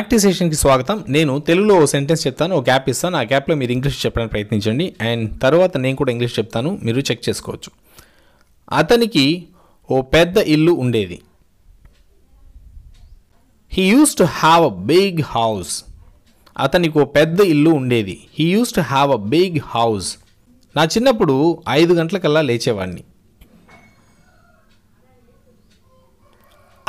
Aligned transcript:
Practice 0.00 0.22
సెషన్కి 0.22 0.56
స్వాగతం. 0.56 1.04
నేను 1.08 1.38
తెలుగులో 1.38 1.74
ఓ 1.74 1.84
సెంటెన్స్ 1.84 2.26
చెప్తాను 2.26 2.56
ఒక 2.56 2.64
గ్యాప్ 2.64 2.88
ఇస్తాను. 2.90 3.16
ఆ 3.16 3.20
గ్యాప్లో 3.20 3.54
మీరు 3.56 3.72
ఇంగ్లీష్ 3.72 4.06
చెప్పడానికి 4.06 4.30
ప్రయత్నించండి. 4.30 4.94
అండ్ 5.00 5.40
తర్వాత 5.40 5.76
నేను 5.76 5.96
కూడా 5.96 6.10
ఇంగ్లీష్ 6.12 6.38
చెప్తాను. 6.38 6.78
మీరు 6.82 7.00
చెక్ 7.00 7.28
చేసుకోవచ్చు. 7.28 7.70
అతనికి 8.72 9.48
ఓ 9.90 10.02
పెద్ద 10.02 10.38
ఇల్లు 10.38 10.72
ఉండేది. 10.72 11.20
He 13.72 13.88
used 13.88 14.16
to 14.16 14.24
have 14.24 14.64
a 14.64 14.68
big 14.68 15.22
house 15.22 15.84
అతనికి 16.58 16.98
ఓ 16.98 17.04
పెద్ద 17.04 17.40
ఇల్లు 17.40 17.70
ఉండేది. 17.70 18.20
He 18.38 18.44
used 18.44 18.72
to 18.72 18.80
have 18.80 19.12
a 19.12 19.16
big 19.16 19.58
house 19.64 20.16
నా 20.76 20.84
చిన్నప్పుడు 20.84 21.62
ఐదు 21.68 21.94
గంటలకల్లా 21.94 22.40
లేచేవాడిని. 22.40 23.04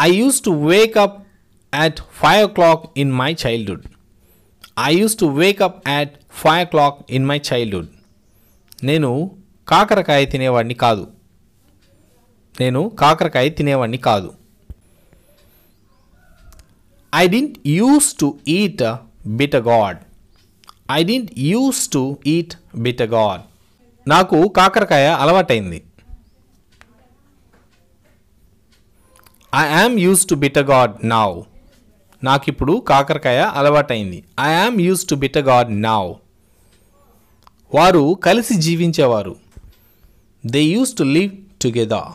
I 0.01 0.11
used 0.11 0.41
to 0.41 0.49
wake 0.49 0.97
up 0.97 1.30
at 1.73 1.95
5 2.23 2.45
o'clock 2.47 2.79
in 3.01 3.09
my 3.21 3.29
childhood. 3.43 3.83
I 4.87 5.05
used 5.05 5.19
to 5.21 5.27
wake 5.41 5.61
up 5.67 5.75
at 5.87 6.09
5 6.45 6.63
o'clock 6.65 6.95
in 7.17 7.25
my 7.29 7.39
childhood. 7.49 7.87
నేను 8.83 9.37
కాకరకాయ 9.67 10.25
తినేవాడిని 10.25 10.73
కాదు. 10.73 11.07
నేను 12.59 12.89
కాకరకాయ 12.99 13.49
తినేవాడిని 13.49 13.97
కాదు. 13.97 14.33
I 17.15 17.27
didn't 17.27 17.59
use 17.67 18.13
to 18.13 18.39
eat 18.47 18.83
bitter 19.27 19.55
gourd 19.55 19.97
I 20.91 21.03
didn't 21.03 21.31
use 21.37 21.89
to 21.89 22.19
eat 22.27 22.53
bitter 22.75 23.01
gourd 23.01 23.41
నాకు 24.09 24.47
కాకరకాయ 24.47 25.07
అలవాటైంది. 25.07 25.83
I 29.55 29.63
am 29.79 29.99
used 29.99 30.25
to 30.25 30.35
bitter 30.35 30.57
gourd 30.57 30.93
now 31.05 31.41
నాకిప్పుడు 32.23 32.73
కాకరకాయ 32.87 33.51
అలవాటైంది. 33.53 34.23
I 34.39 34.49
am 34.51 34.81
used 34.81 35.05
to 35.05 35.15
bitter 35.15 35.37
gourd 35.37 35.81
now 35.81 36.13
వారు 37.75 38.17
కలిసి 38.23 38.53
జీవించేవారు. 38.53 39.35
They 40.45 40.61
used 40.61 40.93
to 40.97 41.03
live 41.03 41.31
together 41.61 42.11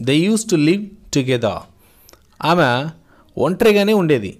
they 0.00 0.16
used 0.16 0.50
to 0.50 0.56
live 0.56 0.86
together 1.14 1.62
ఆమె 2.42 2.90
ఒంటరిగానే 3.38 3.92
ఉండేది. 3.92 4.38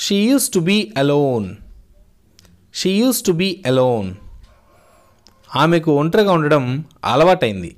She 0.00 0.16
used 0.30 0.50
to 0.50 0.58
be 0.58 0.92
alone 0.96 1.56
she 2.74 2.90
used 2.98 3.22
to 3.22 3.32
be 3.32 3.62
alone 3.66 4.14
ఆమెకు 5.56 5.92
ఒంటరిగా 5.92 6.32
ఉండడం 6.32 6.84
అలవాటైంది. 7.04 7.76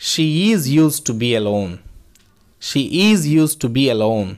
She 0.00 0.22
is 0.22 0.68
used 0.68 1.00
to 1.00 1.12
be 1.12 1.34
alone 1.34 1.78
she 2.62 2.80
is 3.06 3.24
used 3.28 3.54
to 3.56 3.68
be 3.68 3.84
alone 3.90 4.30